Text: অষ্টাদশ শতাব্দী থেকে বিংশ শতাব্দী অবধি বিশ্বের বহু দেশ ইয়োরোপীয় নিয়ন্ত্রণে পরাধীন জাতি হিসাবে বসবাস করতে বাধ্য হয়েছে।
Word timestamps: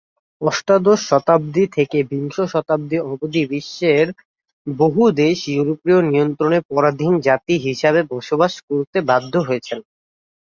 অষ্টাদশ 0.41 0.99
শতাব্দী 1.09 1.63
থেকে 1.75 1.97
বিংশ 2.11 2.35
শতাব্দী 2.53 2.97
অবধি 3.05 3.41
বিশ্বের 3.51 4.07
বহু 4.67 5.01
দেশ 5.21 5.37
ইয়োরোপীয় 5.47 5.99
নিয়ন্ত্রণে 6.05 6.59
পরাধীন 6.69 7.13
জাতি 7.27 7.55
হিসাবে 7.65 8.01
বসবাস 8.13 8.53
করতে 8.67 8.97
বাধ্য 9.09 9.33
হয়েছে। 9.47 9.75